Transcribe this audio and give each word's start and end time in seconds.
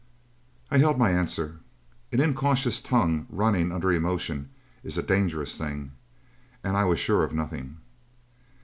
I 0.71 0.79
held 0.79 0.97
my 0.97 1.11
answer. 1.11 1.59
An 2.11 2.19
incautious 2.19 2.81
tongue 2.81 3.27
running 3.29 3.71
under 3.71 3.91
emotion 3.91 4.49
is 4.83 4.97
a 4.97 5.03
dangerous 5.03 5.59
thing. 5.59 5.91
And 6.63 6.75
I 6.75 6.85
was 6.85 6.97
sure 6.97 7.23
of 7.23 7.35
nothing. 7.35 7.77